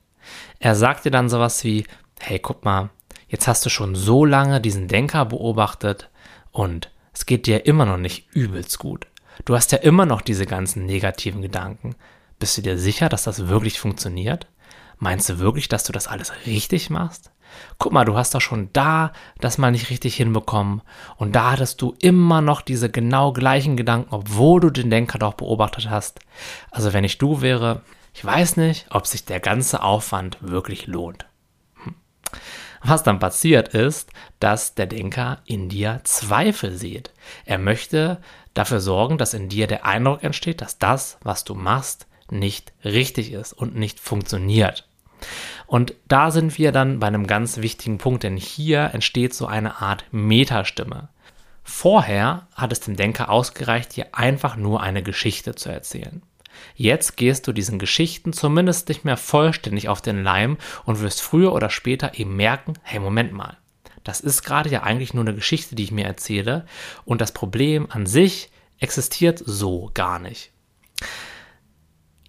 Er 0.60 0.76
sagte 0.76 1.12
dann 1.12 1.30
sowas 1.30 1.64
wie, 1.64 1.86
hey, 2.20 2.40
guck 2.40 2.66
mal, 2.66 2.90
jetzt 3.28 3.48
hast 3.48 3.66
du 3.66 3.70
schon 3.70 3.96
so 3.96 4.26
lange 4.26 4.62
diesen 4.62 4.88
Denker 4.88 5.26
beobachtet 5.26 6.10
und 6.52 6.92
es 7.14 7.26
geht 7.26 7.48
dir 7.48 7.66
immer 7.66 7.86
noch 7.86 7.98
nicht 7.98 8.28
übelst 8.34 8.80
gut. 8.80 9.08
Du 9.46 9.56
hast 9.56 9.72
ja 9.72 9.80
immer 9.80 10.06
noch 10.06 10.22
diese 10.22 10.46
ganzen 10.46 10.86
negativen 10.86 11.42
Gedanken. 11.42 11.96
Bist 12.40 12.58
du 12.58 12.62
dir 12.62 12.78
sicher, 12.78 13.10
dass 13.10 13.24
das 13.24 13.48
wirklich 13.48 13.80
funktioniert? 13.80 14.48
Meinst 15.00 15.30
du 15.30 15.40
wirklich, 15.40 15.68
dass 15.68 15.84
du 15.84 15.92
das 15.92 16.08
alles 16.08 16.32
richtig 16.46 16.90
machst? 16.90 17.32
Guck 17.78 17.94
mal, 17.94 18.06
du 18.06 18.16
hast 18.16 18.36
doch 18.36 18.42
schon 18.42 18.70
da 18.74 19.14
das 19.40 19.58
mal 19.58 19.72
nicht 19.72 19.90
richtig 19.90 20.16
hinbekommen 20.16 20.82
und 21.16 21.36
da 21.36 21.52
hattest 21.52 21.82
du 21.82 21.96
immer 22.00 22.42
noch 22.42 22.62
diese 22.62 22.90
genau 22.90 23.32
gleichen 23.32 23.78
Gedanken, 23.78 24.14
obwohl 24.14 24.60
du 24.60 24.70
den 24.70 24.90
Denker 24.90 25.20
doch 25.20 25.34
beobachtet 25.36 25.90
hast. 25.90 26.20
Also 26.72 26.94
wenn 26.94 27.04
ich 27.04 27.18
du 27.18 27.42
wäre, 27.42 27.82
ich 28.18 28.26
weiß 28.26 28.58
nicht, 28.58 28.88
ob 28.90 29.06
sich 29.06 29.26
der 29.26 29.40
ganze 29.40 29.84
Aufwand 29.84 30.40
wirklich 30.42 30.88
lohnt. 30.88 31.28
Hm. 31.84 31.94
Was 32.82 33.04
dann 33.04 33.20
passiert 33.20 33.68
ist, 33.68 34.10
dass 34.40 34.74
der 34.74 34.88
Denker 34.88 35.44
in 35.46 35.70
dir 35.70 36.02
Zweifel 36.04 36.76
sieht. 36.76 37.12
Er 37.46 37.60
möchte 37.60 38.20
dafür 38.56 38.80
sorgen, 38.80 39.20
dass 39.20 39.36
in 39.36 39.50
dir 39.50 39.68
der 39.68 39.86
Eindruck 39.86 40.24
entsteht, 40.24 40.62
dass 40.62 40.80
das, 40.80 41.20
was 41.22 41.44
du 41.44 41.54
machst, 41.54 42.08
nicht 42.32 42.74
richtig 42.84 43.32
ist 43.32 43.54
und 43.54 43.76
nicht 43.76 44.00
funktioniert. 44.00 44.90
Und 45.68 45.94
da 46.08 46.32
sind 46.32 46.58
wir 46.58 46.72
dann 46.72 47.00
bei 47.00 47.06
einem 47.06 47.28
ganz 47.28 47.58
wichtigen 47.58 48.00
Punkt, 48.00 48.24
denn 48.24 48.36
hier 48.36 48.96
entsteht 48.96 49.36
so 49.36 49.46
eine 49.46 49.80
Art 49.80 50.06
Metastimme. 50.10 51.10
Vorher 51.64 52.48
hat 52.56 52.72
es 52.72 52.80
dem 52.80 52.96
Denker 52.96 53.30
ausgereicht, 53.30 53.96
dir 53.96 54.08
einfach 54.14 54.56
nur 54.56 54.82
eine 54.82 55.04
Geschichte 55.04 55.54
zu 55.54 55.70
erzählen. 55.70 56.24
Jetzt 56.76 57.18
gehst 57.18 57.48
du 57.48 57.54
diesen 57.54 57.80
Geschichten 57.80 58.34
zumindest 58.34 58.90
nicht 58.90 59.06
mehr 59.06 59.18
vollständig 59.18 59.90
auf 59.90 60.02
den 60.02 60.24
Leim 60.24 60.58
und 60.86 61.02
wirst 61.02 61.22
früher 61.22 61.54
oder 61.54 61.70
später 61.70 62.18
eben 62.20 62.36
merken, 62.36 62.74
hey, 62.84 63.00
Moment 63.00 63.34
mal, 63.34 63.58
das 64.04 64.22
ist 64.22 64.44
gerade 64.44 64.70
ja 64.70 64.84
eigentlich 64.84 65.14
nur 65.14 65.24
eine 65.24 65.36
Geschichte, 65.36 65.76
die 65.76 65.84
ich 65.84 65.92
mir 65.92 66.06
erzähle 66.06 66.66
und 67.06 67.20
das 67.20 67.32
Problem 67.32 67.88
an 67.90 68.06
sich 68.06 68.50
existiert 68.80 69.42
so 69.46 69.92
gar 69.94 70.20
nicht. 70.20 70.52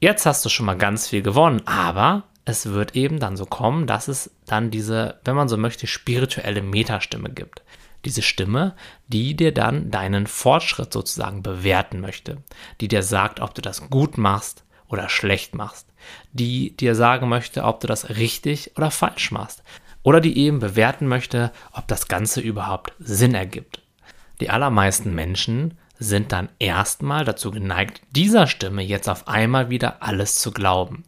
Jetzt 0.00 0.26
hast 0.26 0.44
du 0.44 0.48
schon 0.48 0.66
mal 0.66 0.76
ganz 0.76 1.08
viel 1.08 1.22
gewonnen, 1.22 1.62
aber 1.66 2.24
es 2.44 2.66
wird 2.66 2.96
eben 2.96 3.18
dann 3.20 3.36
so 3.36 3.46
kommen, 3.46 3.86
dass 3.86 4.08
es 4.08 4.30
dann 4.46 4.70
diese, 4.70 5.20
wenn 5.24 5.36
man 5.36 5.48
so 5.48 5.56
möchte, 5.56 5.86
spirituelle 5.86 6.62
Metastimme 6.62 7.30
gibt. 7.30 7.62
Diese 8.04 8.22
Stimme, 8.22 8.74
die 9.08 9.34
dir 9.34 9.52
dann 9.52 9.90
deinen 9.90 10.26
Fortschritt 10.26 10.92
sozusagen 10.92 11.42
bewerten 11.42 12.00
möchte, 12.00 12.42
die 12.80 12.88
dir 12.88 13.02
sagt, 13.02 13.40
ob 13.40 13.54
du 13.54 13.62
das 13.62 13.90
gut 13.90 14.18
machst 14.18 14.64
oder 14.88 15.08
schlecht 15.08 15.54
machst, 15.54 15.88
die 16.32 16.76
dir 16.76 16.94
sagen 16.94 17.28
möchte, 17.28 17.64
ob 17.64 17.80
du 17.80 17.86
das 17.86 18.10
richtig 18.10 18.72
oder 18.76 18.90
falsch 18.90 19.30
machst 19.30 19.62
oder 20.02 20.20
die 20.20 20.38
eben 20.38 20.60
bewerten 20.60 21.06
möchte, 21.06 21.52
ob 21.72 21.88
das 21.88 22.08
Ganze 22.08 22.40
überhaupt 22.40 22.92
Sinn 22.98 23.34
ergibt. 23.34 23.82
Die 24.40 24.50
allermeisten 24.50 25.14
Menschen 25.14 25.76
sind 25.98 26.32
dann 26.32 26.48
erstmal 26.58 27.24
dazu 27.24 27.50
geneigt, 27.50 28.02
dieser 28.12 28.46
Stimme 28.46 28.82
jetzt 28.82 29.08
auf 29.08 29.26
einmal 29.26 29.68
wieder 29.68 30.02
alles 30.02 30.36
zu 30.36 30.52
glauben. 30.52 31.04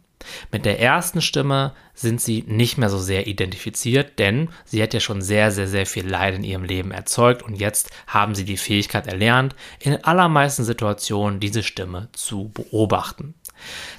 Mit 0.51 0.65
der 0.65 0.79
ersten 0.79 1.21
Stimme 1.21 1.73
sind 1.93 2.21
sie 2.21 2.43
nicht 2.47 2.77
mehr 2.77 2.89
so 2.89 2.97
sehr 2.97 3.27
identifiziert, 3.27 4.19
denn 4.19 4.49
sie 4.65 4.81
hat 4.81 4.93
ja 4.93 4.99
schon 4.99 5.21
sehr, 5.21 5.51
sehr, 5.51 5.67
sehr 5.67 5.85
viel 5.85 6.07
Leid 6.07 6.35
in 6.35 6.43
ihrem 6.43 6.63
Leben 6.63 6.91
erzeugt 6.91 7.43
und 7.43 7.55
jetzt 7.55 7.89
haben 8.07 8.35
sie 8.35 8.45
die 8.45 8.57
Fähigkeit 8.57 9.07
erlernt, 9.07 9.55
in 9.79 10.03
allermeisten 10.03 10.63
Situationen 10.63 11.39
diese 11.39 11.63
Stimme 11.63 12.09
zu 12.13 12.49
beobachten. 12.49 13.35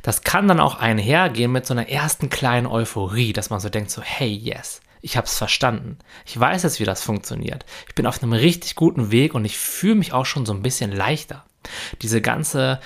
Das 0.03 0.23
kann 0.23 0.49
dann 0.49 0.61
auch 0.61 0.77
einhergehen 0.77 1.53
mit 1.53 1.67
so 1.67 1.75
einer 1.75 1.89
ersten 1.89 2.31
kleinen 2.31 2.67
Euphorie, 2.67 3.33
dass 3.33 3.51
man 3.51 3.61
so 3.61 3.69
denkt, 3.69 3.91
so 3.91 4.03
hey, 4.03 4.29
yes, 4.29 4.81
ich 5.03 5.17
habe 5.17 5.27
es 5.27 5.37
verstanden. 5.37 5.99
Ich 6.25 6.39
weiß 6.39 6.63
jetzt, 6.63 6.81
wie 6.81 6.85
das 6.85 7.03
funktioniert. 7.03 7.67
Ich 7.89 7.95
bin 7.95 8.07
auf 8.07 8.23
einem 8.23 8.33
richtig 8.33 8.77
guten 8.77 9.11
Weg 9.11 9.35
und 9.35 9.45
ich 9.45 9.59
fühle 9.59 9.97
mich 9.97 10.13
auch 10.13 10.27
schon 10.27 10.47
so 10.47 10.53
ein 10.53 10.63
bisschen 10.63 10.93
leichter. 10.93 11.45
Diese 12.01 12.21
ganze 12.21 12.81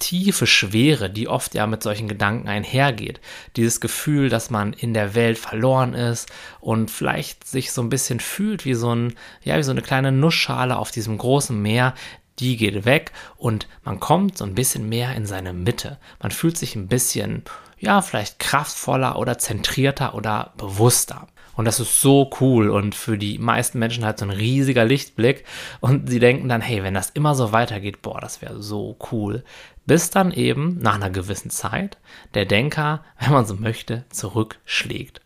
tiefe 0.00 0.46
Schwere, 0.46 1.08
die 1.08 1.28
oft 1.28 1.54
ja 1.54 1.66
mit 1.68 1.82
solchen 1.82 2.08
Gedanken 2.08 2.48
einhergeht. 2.48 3.20
Dieses 3.56 3.80
Gefühl, 3.80 4.28
dass 4.28 4.50
man 4.50 4.72
in 4.72 4.94
der 4.94 5.14
Welt 5.14 5.38
verloren 5.38 5.94
ist 5.94 6.28
und 6.58 6.90
vielleicht 6.90 7.46
sich 7.46 7.70
so 7.70 7.82
ein 7.82 7.88
bisschen 7.88 8.18
fühlt 8.18 8.64
wie 8.64 8.74
so 8.74 8.92
ein, 8.92 9.14
ja, 9.44 9.56
wie 9.56 9.62
so 9.62 9.70
eine 9.70 9.82
kleine 9.82 10.10
Nussschale 10.10 10.76
auf 10.76 10.90
diesem 10.90 11.16
großen 11.18 11.60
Meer, 11.60 11.94
die 12.40 12.56
geht 12.56 12.84
weg 12.84 13.12
und 13.36 13.68
man 13.84 14.00
kommt 14.00 14.38
so 14.38 14.44
ein 14.44 14.54
bisschen 14.54 14.88
mehr 14.88 15.14
in 15.14 15.26
seine 15.26 15.52
Mitte. 15.52 15.98
Man 16.20 16.32
fühlt 16.32 16.56
sich 16.56 16.74
ein 16.74 16.88
bisschen, 16.88 17.44
ja, 17.78 18.02
vielleicht 18.02 18.38
kraftvoller 18.38 19.16
oder 19.18 19.38
zentrierter 19.38 20.14
oder 20.14 20.54
bewusster. 20.56 21.28
Und 21.60 21.66
das 21.66 21.78
ist 21.78 22.00
so 22.00 22.30
cool 22.40 22.70
und 22.70 22.94
für 22.94 23.18
die 23.18 23.38
meisten 23.38 23.78
Menschen 23.78 24.06
halt 24.06 24.18
so 24.18 24.24
ein 24.24 24.30
riesiger 24.30 24.86
Lichtblick 24.86 25.44
und 25.80 26.08
sie 26.08 26.18
denken 26.18 26.48
dann, 26.48 26.62
hey, 26.62 26.82
wenn 26.82 26.94
das 26.94 27.10
immer 27.10 27.34
so 27.34 27.52
weitergeht, 27.52 28.00
boah, 28.00 28.18
das 28.18 28.40
wäre 28.40 28.62
so 28.62 28.96
cool. 29.12 29.44
Bis 29.84 30.08
dann 30.08 30.32
eben 30.32 30.78
nach 30.78 30.94
einer 30.94 31.10
gewissen 31.10 31.50
Zeit 31.50 31.98
der 32.32 32.46
Denker, 32.46 33.04
wenn 33.18 33.32
man 33.32 33.44
so 33.44 33.56
möchte, 33.56 34.06
zurückschlägt. 34.08 35.20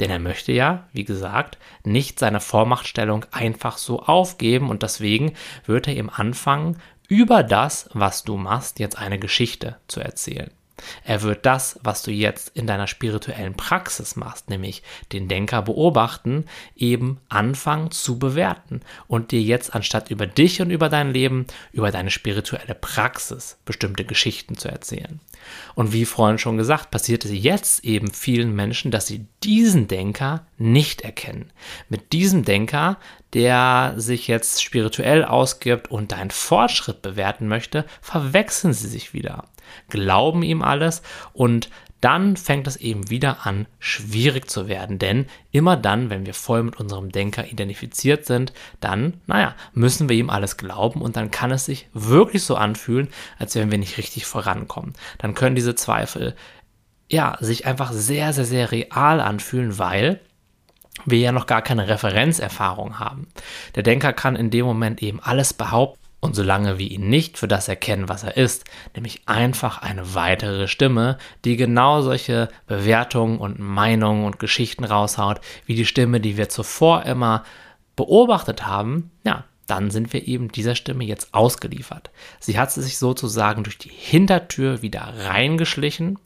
Denn 0.00 0.10
er 0.10 0.18
möchte 0.18 0.50
ja, 0.50 0.88
wie 0.92 1.04
gesagt, 1.04 1.56
nicht 1.84 2.18
seine 2.18 2.40
Vormachtstellung 2.40 3.24
einfach 3.30 3.78
so 3.78 4.02
aufgeben 4.02 4.70
und 4.70 4.82
deswegen 4.82 5.34
wird 5.66 5.86
er 5.86 5.94
ihm 5.94 6.10
anfangen, 6.12 6.78
über 7.06 7.44
das, 7.44 7.88
was 7.92 8.24
du 8.24 8.36
machst, 8.36 8.80
jetzt 8.80 8.98
eine 8.98 9.20
Geschichte 9.20 9.76
zu 9.86 10.00
erzählen. 10.00 10.50
Er 11.04 11.22
wird 11.22 11.46
das, 11.46 11.78
was 11.82 12.02
du 12.02 12.10
jetzt 12.10 12.50
in 12.54 12.66
deiner 12.66 12.86
spirituellen 12.86 13.54
Praxis 13.54 14.16
machst, 14.16 14.50
nämlich 14.50 14.82
den 15.12 15.28
Denker 15.28 15.62
beobachten, 15.62 16.44
eben 16.76 17.18
anfangen 17.28 17.90
zu 17.90 18.18
bewerten 18.18 18.82
und 19.08 19.30
dir 19.30 19.40
jetzt 19.40 19.74
anstatt 19.74 20.10
über 20.10 20.26
dich 20.26 20.60
und 20.60 20.70
über 20.70 20.88
dein 20.88 21.12
Leben, 21.12 21.46
über 21.72 21.90
deine 21.90 22.10
spirituelle 22.10 22.74
Praxis 22.74 23.58
bestimmte 23.64 24.04
Geschichten 24.04 24.56
zu 24.56 24.68
erzählen. 24.68 25.20
Und 25.74 25.92
wie 25.92 26.04
vorhin 26.04 26.38
schon 26.38 26.56
gesagt, 26.58 26.90
passiert 26.90 27.24
es 27.24 27.30
jetzt 27.32 27.84
eben 27.84 28.10
vielen 28.10 28.54
Menschen, 28.54 28.90
dass 28.90 29.06
sie 29.06 29.26
diesen 29.42 29.88
Denker 29.88 30.46
nicht 30.58 31.02
erkennen. 31.02 31.52
Mit 31.88 32.12
diesem 32.12 32.44
Denker, 32.44 32.98
der 33.32 33.94
sich 33.96 34.28
jetzt 34.28 34.62
spirituell 34.62 35.24
ausgibt 35.24 35.90
und 35.90 36.12
deinen 36.12 36.30
Fortschritt 36.30 37.02
bewerten 37.02 37.48
möchte, 37.48 37.84
verwechseln 38.00 38.72
sie 38.72 38.88
sich 38.88 39.12
wieder 39.12 39.44
glauben 39.88 40.42
ihm 40.42 40.62
alles 40.62 41.02
und 41.32 41.70
dann 42.00 42.36
fängt 42.36 42.66
es 42.66 42.76
eben 42.76 43.10
wieder 43.10 43.46
an, 43.46 43.66
schwierig 43.78 44.50
zu 44.50 44.68
werden. 44.68 44.98
Denn 44.98 45.26
immer 45.50 45.76
dann, 45.76 46.10
wenn 46.10 46.26
wir 46.26 46.34
voll 46.34 46.62
mit 46.62 46.78
unserem 46.78 47.10
Denker 47.10 47.46
identifiziert 47.46 48.26
sind, 48.26 48.52
dann, 48.80 49.14
naja, 49.26 49.54
müssen 49.72 50.08
wir 50.08 50.16
ihm 50.16 50.30
alles 50.30 50.56
glauben 50.56 51.00
und 51.00 51.16
dann 51.16 51.30
kann 51.30 51.50
es 51.50 51.64
sich 51.64 51.88
wirklich 51.94 52.44
so 52.44 52.56
anfühlen, 52.56 53.08
als 53.38 53.54
wenn 53.54 53.70
wir 53.70 53.78
nicht 53.78 53.98
richtig 53.98 54.26
vorankommen. 54.26 54.92
Dann 55.18 55.34
können 55.34 55.56
diese 55.56 55.74
Zweifel, 55.74 56.36
ja, 57.08 57.38
sich 57.40 57.66
einfach 57.66 57.92
sehr, 57.92 58.32
sehr, 58.32 58.44
sehr 58.44 58.72
real 58.72 59.20
anfühlen, 59.20 59.78
weil 59.78 60.20
wir 61.06 61.18
ja 61.18 61.32
noch 61.32 61.46
gar 61.46 61.62
keine 61.62 61.88
Referenzerfahrung 61.88 62.98
haben. 62.98 63.28
Der 63.74 63.82
Denker 63.82 64.12
kann 64.12 64.36
in 64.36 64.50
dem 64.50 64.66
Moment 64.66 65.02
eben 65.02 65.20
alles 65.20 65.54
behaupten 65.54 66.05
und 66.20 66.34
solange 66.34 66.78
wir 66.78 66.90
ihn 66.90 67.08
nicht 67.08 67.38
für 67.38 67.48
das 67.48 67.68
erkennen, 67.68 68.08
was 68.08 68.24
er 68.24 68.36
ist, 68.36 68.64
nämlich 68.94 69.22
einfach 69.26 69.82
eine 69.82 70.14
weitere 70.14 70.66
Stimme, 70.66 71.18
die 71.44 71.56
genau 71.56 72.02
solche 72.02 72.48
Bewertungen 72.66 73.38
und 73.38 73.58
Meinungen 73.58 74.24
und 74.24 74.38
Geschichten 74.38 74.84
raushaut, 74.84 75.40
wie 75.66 75.74
die 75.74 75.86
Stimme, 75.86 76.20
die 76.20 76.36
wir 76.36 76.48
zuvor 76.48 77.04
immer 77.04 77.44
beobachtet 77.96 78.66
haben, 78.66 79.10
ja, 79.24 79.44
dann 79.66 79.90
sind 79.90 80.12
wir 80.12 80.26
eben 80.26 80.52
dieser 80.52 80.74
Stimme 80.74 81.04
jetzt 81.04 81.34
ausgeliefert. 81.34 82.10
Sie 82.38 82.58
hat 82.58 82.72
sich 82.72 82.98
sozusagen 82.98 83.64
durch 83.64 83.78
die 83.78 83.90
Hintertür 83.90 84.82
wieder 84.82 85.12
reingeschlichen 85.16 86.18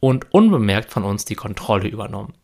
und 0.00 0.32
unbemerkt 0.32 0.90
von 0.90 1.04
uns 1.04 1.24
die 1.24 1.34
Kontrolle 1.34 1.88
übernommen. 1.88 2.34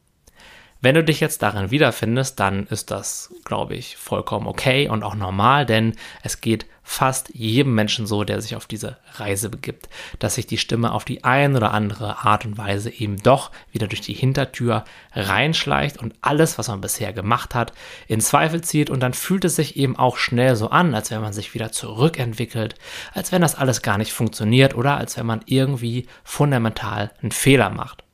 Wenn 0.80 0.97
du 0.97 1.04
dich 1.04 1.21
jetzt 1.21 1.42
darin 1.42 1.71
wiederfindest, 1.71 2.40
dann 2.40 2.66
ist 2.66 2.90
das, 2.90 3.32
glaube 3.44 3.76
ich, 3.76 3.97
vollkommen 3.97 4.49
okay 4.49 4.88
und 4.88 5.04
auch 5.04 5.14
normal, 5.14 5.64
denn 5.64 5.94
es 6.23 6.40
geht 6.40 6.66
fast 6.83 7.31
jedem 7.35 7.75
Menschen 7.75 8.07
so, 8.07 8.25
der 8.25 8.41
sich 8.41 8.57
auf 8.57 8.67
diese 8.67 8.97
Reise 9.15 9.49
begibt, 9.49 9.89
dass 10.19 10.35
sich 10.35 10.47
die 10.47 10.59
Stimme 10.59 10.93
auf 10.93 11.05
die 11.05 11.25
eine 11.25 11.57
oder 11.57 11.73
andere 11.73 12.25
Art 12.25 12.45
und 12.45 12.59
Weise 12.59 12.91
eben 12.91 13.23
doch 13.23 13.51
wieder 13.71 13.87
durch 13.87 14.01
die 14.01 14.15
Hintertür 14.15 14.85
reinschleicht 15.15 15.99
und 15.99 16.15
alles, 16.21 16.59
was 16.59 16.69
man 16.69 16.81
bisher 16.81 17.12
gemacht 17.12 17.55
hat, 17.55 17.73
in 18.09 18.21
Zweifel 18.21 18.62
zieht 18.62 18.91
und 18.91 19.01
dann 19.01 19.15
fühlt 19.15 19.45
es 19.45 19.57
sich 19.57 19.77
eben 19.77 19.97
auch 19.97 20.17
schnell 20.17 20.57
so 20.57 20.71
an, 20.71 20.95
als 20.95 21.11
wenn 21.11 21.21
man 21.21 21.33
sich 21.33 21.55
wieder 21.55 21.73
zurückentwickelt, 21.73 22.75
als 23.15 23.33
wenn 23.33 23.43
das 23.43 23.55
alles 23.55 23.83
gar 23.83 23.99
nicht 23.99 24.12
funktioniert 24.12 24.75
oder 24.75 24.97
als 24.97 25.17
wenn 25.17 25.27
man 25.27 25.43
irgendwie 25.47 26.07
fundamental 26.25 27.12
einen 27.23 27.33
Fehler 27.33 27.71
macht. 27.71 28.05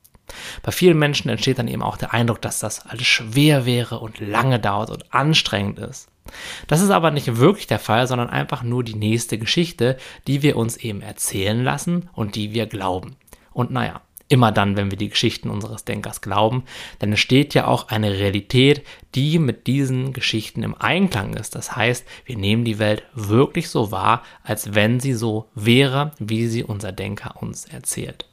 Bei 0.61 0.71
vielen 0.71 0.99
Menschen 0.99 1.29
entsteht 1.29 1.57
dann 1.57 1.67
eben 1.67 1.81
auch 1.81 1.97
der 1.97 2.13
Eindruck, 2.13 2.41
dass 2.41 2.59
das 2.59 2.85
alles 2.85 3.07
schwer 3.07 3.65
wäre 3.65 3.99
und 3.99 4.19
lange 4.19 4.59
dauert 4.59 4.89
und 4.91 5.11
anstrengend 5.13 5.79
ist. 5.79 6.08
Das 6.67 6.81
ist 6.81 6.91
aber 6.91 7.11
nicht 7.11 7.37
wirklich 7.37 7.67
der 7.67 7.79
Fall, 7.79 8.07
sondern 8.07 8.29
einfach 8.29 8.63
nur 8.63 8.83
die 8.83 8.95
nächste 8.95 9.37
Geschichte, 9.37 9.97
die 10.27 10.41
wir 10.41 10.57
uns 10.57 10.77
eben 10.77 11.01
erzählen 11.01 11.63
lassen 11.63 12.09
und 12.13 12.35
die 12.35 12.53
wir 12.53 12.67
glauben. 12.67 13.15
Und 13.51 13.71
naja, 13.71 14.01
immer 14.29 14.51
dann, 14.51 14.77
wenn 14.77 14.91
wir 14.91 14.97
die 14.97 15.09
Geschichten 15.09 15.49
unseres 15.49 15.83
Denkers 15.83 16.21
glauben, 16.21 16.63
dann 16.99 17.09
entsteht 17.09 17.55
ja 17.55 17.67
auch 17.67 17.89
eine 17.89 18.11
Realität, 18.11 18.85
die 19.15 19.39
mit 19.39 19.67
diesen 19.67 20.13
Geschichten 20.13 20.63
im 20.63 20.75
Einklang 20.75 21.33
ist. 21.33 21.55
Das 21.55 21.75
heißt, 21.75 22.05
wir 22.25 22.37
nehmen 22.37 22.63
die 22.63 22.79
Welt 22.79 23.03
wirklich 23.15 23.69
so 23.69 23.91
wahr, 23.91 24.23
als 24.43 24.75
wenn 24.75 24.99
sie 24.99 25.13
so 25.13 25.49
wäre, 25.55 26.11
wie 26.19 26.47
sie 26.47 26.63
unser 26.63 26.91
Denker 26.91 27.41
uns 27.41 27.65
erzählt. 27.65 28.28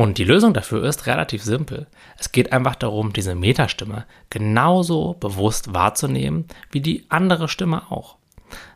Und 0.00 0.16
die 0.16 0.24
Lösung 0.24 0.54
dafür 0.54 0.82
ist 0.84 1.06
relativ 1.06 1.42
simpel. 1.42 1.86
Es 2.16 2.32
geht 2.32 2.54
einfach 2.54 2.74
darum, 2.74 3.12
diese 3.12 3.34
Metastimme 3.34 4.06
genauso 4.30 5.12
bewusst 5.20 5.74
wahrzunehmen 5.74 6.46
wie 6.70 6.80
die 6.80 7.04
andere 7.10 7.48
Stimme 7.48 7.82
auch. 7.90 8.16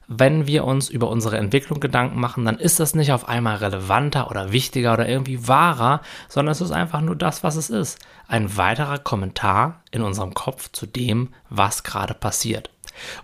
Wenn 0.06 0.46
wir 0.46 0.64
uns 0.66 0.90
über 0.90 1.08
unsere 1.08 1.38
Entwicklung 1.38 1.80
Gedanken 1.80 2.20
machen, 2.20 2.44
dann 2.44 2.58
ist 2.58 2.78
das 2.78 2.94
nicht 2.94 3.10
auf 3.10 3.26
einmal 3.26 3.56
relevanter 3.56 4.30
oder 4.30 4.52
wichtiger 4.52 4.92
oder 4.92 5.08
irgendwie 5.08 5.48
wahrer, 5.48 6.02
sondern 6.28 6.52
es 6.52 6.60
ist 6.60 6.72
einfach 6.72 7.00
nur 7.00 7.16
das, 7.16 7.42
was 7.42 7.56
es 7.56 7.70
ist. 7.70 7.98
Ein 8.28 8.58
weiterer 8.58 8.98
Kommentar 8.98 9.80
in 9.92 10.02
unserem 10.02 10.34
Kopf 10.34 10.72
zu 10.72 10.84
dem, 10.84 11.30
was 11.48 11.84
gerade 11.84 12.12
passiert. 12.12 12.68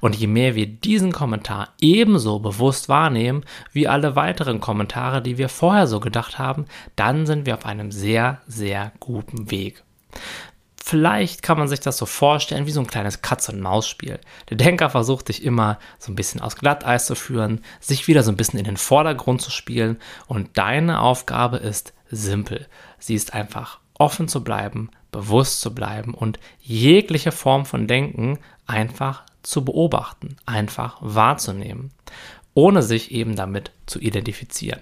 Und 0.01 0.17
je 0.17 0.27
mehr 0.27 0.55
wir 0.55 0.67
diesen 0.67 1.13
Kommentar 1.13 1.69
ebenso 1.81 2.39
bewusst 2.39 2.89
wahrnehmen 2.89 3.45
wie 3.73 3.89
alle 3.89 4.17
weiteren 4.17 4.61
Kommentare, 4.61 5.23
die 5.23 5.39
wir 5.39 5.49
vorher 5.49 5.87
so 5.87 6.01
gedacht 6.01 6.39
haben, 6.39 6.67
dann 6.97 7.27
sind 7.27 7.47
wir 7.47 7.55
auf 7.55 7.67
einem 7.67 7.91
sehr, 7.91 8.41
sehr 8.47 8.93
guten 9.01 9.51
Weg. 9.51 9.83
Vielleicht 10.83 11.43
kann 11.43 11.57
man 11.57 11.69
sich 11.69 11.79
das 11.79 11.99
so 11.99 12.07
vorstellen 12.07 12.67
wie 12.67 12.73
so 12.73 12.81
ein 12.81 12.87
kleines 12.87 13.23
Katz-und-Maus-Spiel. 13.23 14.19
Der 14.49 14.57
Denker 14.57 14.91
versucht 14.91 15.29
dich 15.29 15.45
immer 15.45 15.79
so 16.01 16.11
ein 16.11 16.17
bisschen 16.17 16.41
aus 16.41 16.57
Glatteis 16.57 17.07
zu 17.07 17.15
führen, 17.15 17.63
sich 17.79 18.09
wieder 18.09 18.25
so 18.25 18.33
ein 18.33 18.37
bisschen 18.37 18.59
in 18.59 18.65
den 18.65 18.77
Vordergrund 18.77 19.41
zu 19.41 19.53
spielen 19.53 19.99
und 20.27 20.59
deine 20.59 21.01
Aufgabe 21.01 21.59
ist 21.59 21.93
simpel. 22.11 22.67
Sie 22.99 23.15
ist 23.15 23.35
einfach 23.35 23.79
offen 23.99 24.27
zu 24.27 24.43
bleiben, 24.43 24.91
bewusst 25.13 25.61
zu 25.61 25.75
bleiben 25.75 26.15
und 26.15 26.41
jegliche 26.59 27.31
Form 27.31 27.67
von 27.67 27.87
Denken 27.87 28.39
einfach 28.67 29.23
zu 29.43 29.65
beobachten, 29.65 30.37
einfach 30.47 30.99
wahrzunehmen, 31.01 31.91
ohne 32.55 32.83
sich 32.83 33.11
eben 33.11 33.37
damit 33.37 33.73
zu 33.87 34.01
identifizieren. 34.01 34.81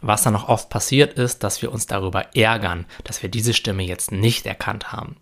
Was 0.00 0.22
dann 0.22 0.34
noch 0.34 0.48
oft 0.48 0.68
passiert 0.68 1.14
ist, 1.14 1.42
dass 1.42 1.62
wir 1.62 1.72
uns 1.72 1.86
darüber 1.86 2.36
ärgern, 2.36 2.86
dass 3.04 3.22
wir 3.22 3.30
diese 3.30 3.54
Stimme 3.54 3.82
jetzt 3.82 4.12
nicht 4.12 4.46
erkannt 4.46 4.92
haben. 4.92 5.16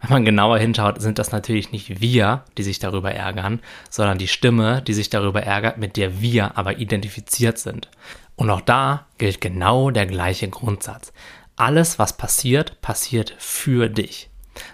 wenn 0.00 0.10
man 0.10 0.24
genauer 0.24 0.58
hinschaut, 0.58 1.00
sind 1.00 1.18
das 1.18 1.32
natürlich 1.32 1.72
nicht 1.72 2.00
wir, 2.00 2.44
die 2.56 2.62
sich 2.62 2.78
darüber 2.78 3.12
ärgern, 3.12 3.60
sondern 3.90 4.18
die 4.18 4.28
Stimme, 4.28 4.82
die 4.82 4.94
sich 4.94 5.08
darüber 5.08 5.42
ärgert, 5.42 5.78
mit 5.78 5.96
der 5.96 6.20
wir 6.20 6.58
aber 6.58 6.78
identifiziert 6.78 7.58
sind. 7.58 7.88
Und 8.36 8.50
auch 8.50 8.60
da 8.60 9.06
gilt 9.18 9.40
genau 9.40 9.90
der 9.90 10.06
gleiche 10.06 10.48
Grundsatz. 10.48 11.12
Alles, 11.56 11.98
was 11.98 12.16
passiert, 12.16 12.80
passiert 12.80 13.34
für 13.38 13.88
dich. 13.88 14.30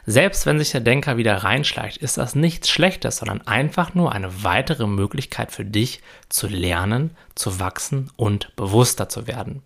Selbst 0.07 0.47
wenn 0.47 0.59
sich 0.59 0.71
der 0.71 0.81
Denker 0.81 1.17
wieder 1.17 1.37
reinschleicht, 1.37 1.99
ist 1.99 2.19
das 2.19 2.35
nichts 2.35 2.69
Schlechtes, 2.71 3.19
sondern 3.19 3.47
einfach 3.47 3.95
nur 3.95 4.13
eine 4.13 4.45
weitere 4.45 4.87
Möglichkeit 4.87 5.53
für 5.53 5.65
dich 5.65 6.01
zu 6.29 6.47
lernen, 6.47 7.11
zu 7.35 7.61
wachsen 7.61 8.11
und 8.17 8.55
bewusster 8.57 9.09
zu 9.09 9.27
werden. 9.27 9.63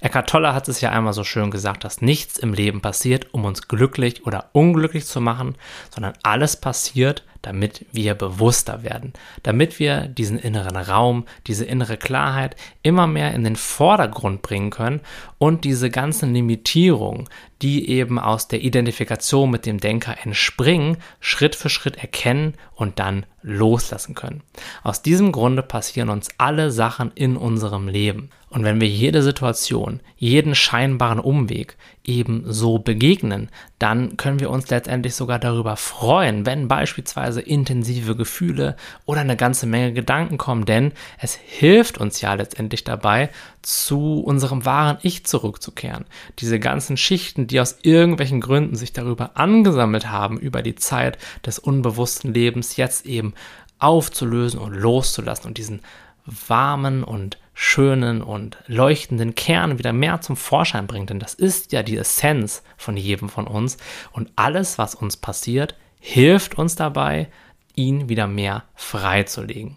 Eckhart 0.00 0.28
Tolle 0.28 0.54
hat 0.54 0.68
es 0.68 0.80
ja 0.80 0.90
einmal 0.90 1.12
so 1.12 1.24
schön 1.24 1.50
gesagt, 1.50 1.84
dass 1.84 2.00
nichts 2.00 2.38
im 2.38 2.52
Leben 2.52 2.80
passiert, 2.80 3.32
um 3.32 3.44
uns 3.44 3.68
glücklich 3.68 4.26
oder 4.26 4.50
unglücklich 4.52 5.06
zu 5.06 5.20
machen, 5.20 5.54
sondern 5.90 6.14
alles 6.22 6.56
passiert, 6.56 7.22
damit 7.42 7.86
wir 7.92 8.14
bewusster 8.14 8.82
werden, 8.82 9.12
damit 9.42 9.78
wir 9.78 10.06
diesen 10.06 10.38
inneren 10.38 10.76
Raum, 10.76 11.26
diese 11.48 11.64
innere 11.64 11.96
Klarheit 11.96 12.56
immer 12.82 13.06
mehr 13.06 13.34
in 13.34 13.44
den 13.44 13.56
Vordergrund 13.56 14.42
bringen 14.42 14.70
können 14.70 15.00
und 15.38 15.64
diese 15.64 15.90
ganzen 15.90 16.32
Limitierungen, 16.32 17.28
die 17.62 17.88
eben 17.88 18.18
aus 18.18 18.48
der 18.48 18.62
Identifikation 18.62 19.50
mit 19.50 19.66
dem 19.66 19.78
Denker 19.78 20.16
entspringen, 20.22 20.96
Schritt 21.20 21.54
für 21.54 21.68
Schritt 21.68 21.96
erkennen 21.96 22.54
und 22.74 22.98
dann 22.98 23.24
loslassen 23.42 24.14
können. 24.14 24.42
Aus 24.82 25.02
diesem 25.02 25.32
Grunde 25.32 25.62
passieren 25.62 26.10
uns 26.10 26.28
alle 26.38 26.70
Sachen 26.70 27.12
in 27.14 27.36
unserem 27.36 27.88
Leben. 27.88 28.30
Und 28.50 28.64
wenn 28.64 28.82
wir 28.82 28.88
jede 28.88 29.22
Situation, 29.22 30.00
jeden 30.16 30.54
scheinbaren 30.54 31.18
Umweg 31.18 31.78
eben 32.04 32.44
so 32.46 32.78
begegnen, 32.78 33.48
dann 33.78 34.18
können 34.18 34.40
wir 34.40 34.50
uns 34.50 34.68
letztendlich 34.68 35.14
sogar 35.14 35.38
darüber 35.38 35.76
freuen, 35.76 36.44
wenn 36.44 36.68
beispielsweise 36.68 37.40
intensive 37.40 38.14
Gefühle 38.14 38.76
oder 39.06 39.22
eine 39.22 39.36
ganze 39.36 39.66
Menge 39.66 39.94
Gedanken 39.94 40.36
kommen, 40.36 40.66
denn 40.66 40.92
es 41.18 41.34
hilft 41.34 41.96
uns 41.96 42.20
ja 42.20 42.34
letztendlich 42.34 42.84
dabei, 42.84 43.30
zu 43.62 44.20
unserem 44.20 44.66
wahren 44.66 44.98
Ich 45.02 45.24
zurückzukehren. 45.24 46.04
Diese 46.38 46.60
ganzen 46.60 46.98
Schichten, 46.98 47.46
die 47.52 47.60
aus 47.60 47.78
irgendwelchen 47.82 48.40
Gründen 48.40 48.76
sich 48.76 48.92
darüber 48.92 49.32
angesammelt 49.34 50.10
haben, 50.10 50.38
über 50.38 50.62
die 50.62 50.74
Zeit 50.74 51.18
des 51.44 51.58
unbewussten 51.58 52.32
Lebens 52.34 52.76
jetzt 52.76 53.06
eben 53.06 53.34
aufzulösen 53.78 54.58
und 54.60 54.74
loszulassen 54.74 55.46
und 55.46 55.58
diesen 55.58 55.80
warmen 56.24 57.04
und 57.04 57.38
schönen 57.54 58.22
und 58.22 58.56
leuchtenden 58.66 59.34
Kern 59.34 59.78
wieder 59.78 59.92
mehr 59.92 60.20
zum 60.20 60.36
Vorschein 60.36 60.86
bringt. 60.86 61.10
Denn 61.10 61.18
das 61.18 61.34
ist 61.34 61.72
ja 61.72 61.82
die 61.82 61.96
Essenz 61.96 62.62
von 62.76 62.96
jedem 62.96 63.28
von 63.28 63.46
uns. 63.46 63.76
Und 64.12 64.30
alles, 64.36 64.78
was 64.78 64.94
uns 64.94 65.16
passiert, 65.16 65.76
hilft 66.00 66.56
uns 66.56 66.76
dabei, 66.76 67.28
ihn 67.74 68.08
wieder 68.08 68.26
mehr 68.26 68.64
freizulegen. 68.74 69.76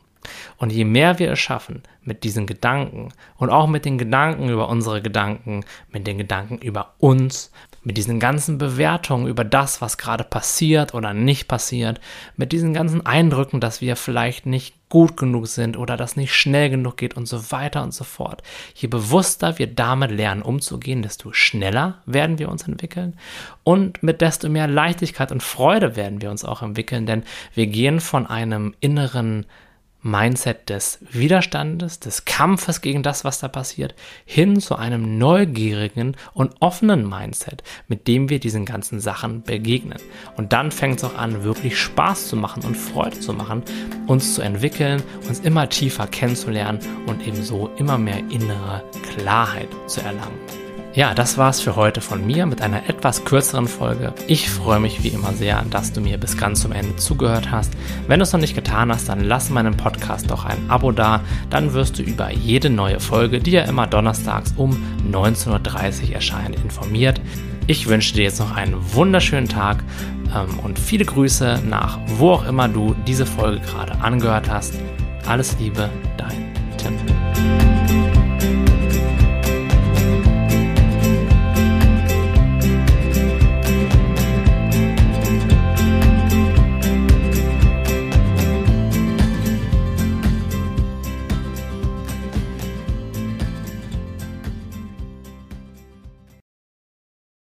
Und 0.58 0.72
je 0.72 0.86
mehr 0.86 1.20
wir 1.20 1.32
es 1.32 1.40
schaffen, 1.40 1.84
mit 2.06 2.24
diesen 2.24 2.46
Gedanken 2.46 3.10
und 3.38 3.50
auch 3.50 3.68
mit 3.68 3.84
den 3.86 3.98
Gedanken 3.98 4.50
über 4.50 4.70
unsere 4.70 5.02
Gedanken, 5.02 5.66
mit 5.92 6.08
den 6.08 6.18
Gedanken 6.18 6.60
über 6.60 6.94
uns, 7.00 7.52
mit 7.84 7.98
diesen 7.98 8.20
ganzen 8.20 8.58
Bewertungen 8.58 9.28
über 9.28 9.44
das, 9.44 9.82
was 9.82 9.98
gerade 9.98 10.24
passiert 10.24 10.94
oder 10.94 11.14
nicht 11.14 11.48
passiert, 11.48 12.00
mit 12.36 12.52
diesen 12.52 12.74
ganzen 12.74 13.06
Eindrücken, 13.06 13.60
dass 13.60 13.82
wir 13.82 13.96
vielleicht 13.96 14.46
nicht 14.46 14.76
gut 14.90 15.18
genug 15.18 15.48
sind 15.48 15.78
oder 15.78 15.98
das 15.98 16.16
nicht 16.16 16.34
schnell 16.34 16.70
genug 16.70 16.98
geht 16.98 17.16
und 17.16 17.28
so 17.28 17.52
weiter 17.52 17.84
und 17.84 17.94
so 17.94 18.04
fort. 18.04 18.44
Je 18.76 18.88
bewusster 18.88 19.58
wir 19.60 19.68
damit 19.68 20.12
lernen 20.12 20.42
umzugehen, 20.42 21.02
desto 21.02 21.32
schneller 21.34 22.02
werden 22.06 22.40
wir 22.40 22.50
uns 22.50 22.68
entwickeln 22.68 23.18
und 23.64 24.04
mit 24.04 24.22
desto 24.22 24.50
mehr 24.50 24.68
Leichtigkeit 24.68 25.32
und 25.32 25.44
Freude 25.44 25.96
werden 25.96 26.22
wir 26.22 26.32
uns 26.32 26.46
auch 26.46 26.62
entwickeln, 26.62 27.06
denn 27.06 27.24
wir 27.54 27.68
gehen 27.68 28.00
von 28.00 28.26
einem 28.26 28.74
inneren 28.80 29.46
Mindset 30.06 30.70
des 30.70 31.00
Widerstandes, 31.02 32.00
des 32.00 32.26
Kampfes 32.26 32.82
gegen 32.82 33.02
das, 33.02 33.24
was 33.26 33.40
da 33.40 33.48
passiert, 33.48 33.96
hin 34.24 34.60
zu 34.60 34.76
einem 34.76 35.18
neugierigen 35.18 36.16
und 36.36 36.54
offenen 36.60 37.10
Mindset, 37.10 37.64
mit 37.88 38.08
dem 38.08 38.30
wir 38.30 38.40
diesen 38.40 38.66
ganzen 38.66 39.00
Sachen 39.00 39.42
begegnen. 39.42 39.98
Und 40.38 40.54
dann 40.54 40.70
fängt 40.70 41.00
es 41.00 41.06
auch 41.06 41.18
an, 41.18 41.44
wirklich 41.44 41.80
Spaß 41.80 42.28
zu 42.28 42.36
machen 42.36 42.64
und 42.66 42.78
Freude 42.78 43.20
zu 43.20 43.34
machen, 43.34 43.64
uns 44.06 44.36
zu 44.36 44.44
entwickeln, 44.44 45.02
uns 45.28 45.40
immer 45.40 45.70
tiefer 45.70 46.06
kennenzulernen 46.06 46.78
und 47.08 47.26
ebenso 47.28 47.72
immer 47.78 47.98
mehr 47.98 48.20
innere 48.30 48.84
Klarheit 49.16 49.70
zu 49.88 50.02
erlangen. 50.02 50.65
Ja, 50.96 51.14
das 51.14 51.38
war's 51.38 51.60
für 51.60 51.76
heute 51.76 52.00
von 52.00 52.26
mir 52.26 52.46
mit 52.46 52.62
einer 52.62 52.88
etwas 52.88 53.26
kürzeren 53.26 53.68
Folge. 53.68 54.14
Ich 54.28 54.50
freue 54.50 54.80
mich 54.80 55.04
wie 55.04 55.10
immer 55.10 55.34
sehr, 55.34 55.62
dass 55.70 55.92
du 55.92 56.00
mir 56.00 56.18
bis 56.18 56.38
ganz 56.38 56.62
zum 56.62 56.72
Ende 56.72 56.96
zugehört 56.96 57.52
hast. 57.52 57.74
Wenn 58.08 58.20
du 58.20 58.24
es 58.24 58.32
noch 58.32 58.40
nicht 58.40 58.56
getan 58.56 58.90
hast, 58.90 59.10
dann 59.10 59.20
lass 59.20 59.50
meinem 59.50 59.76
Podcast 59.76 60.32
doch 60.32 60.46
ein 60.46 60.70
Abo 60.70 60.94
da. 60.94 61.20
Dann 61.50 61.74
wirst 61.74 62.00
du 62.00 62.02
über 62.02 62.32
jede 62.32 62.70
neue 62.70 63.02
Folge, 63.02 63.40
die 63.40 63.52
ja 63.52 63.64
immer 63.64 63.88
donnerstags 63.88 64.54
um 64.56 64.82
19.30 65.12 66.08
Uhr 66.08 66.16
erscheint, 66.16 66.56
informiert. 66.56 67.20
Ich 67.68 67.90
wünsche 67.90 68.14
dir 68.14 68.24
jetzt 68.24 68.40
noch 68.40 68.56
einen 68.56 68.76
wunderschönen 68.94 69.50
Tag 69.50 69.84
ähm, 70.34 70.60
und 70.60 70.80
viele 70.80 71.04
Grüße 71.04 71.62
nach 71.68 72.00
wo 72.08 72.32
auch 72.32 72.48
immer 72.48 72.70
du 72.70 72.96
diese 73.06 73.26
Folge 73.26 73.60
gerade 73.60 74.00
angehört 74.00 74.50
hast. 74.50 74.76
Alles 75.28 75.58
Liebe, 75.60 75.90
dein 76.16 76.54
Tim. 76.78 77.75